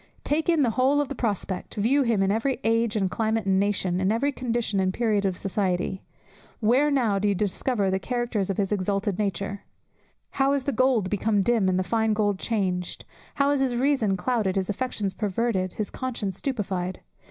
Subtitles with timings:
[0.23, 3.59] Take in the whole of the prospect, view him in every age, and climate, and
[3.59, 6.01] nation, in every condition and period of society.
[6.59, 9.61] Where now do you discover the characters of his exalted nature?
[10.31, 14.17] "How is the gold become dim, and the fine gold changed?" How is his reason
[14.17, 17.01] clouded, his affections perverted; his conscience stupified!